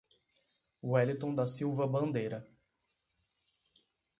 Weliton 0.93 1.35
da 1.37 1.45
Silva 1.45 1.85
Bandeira 1.85 2.43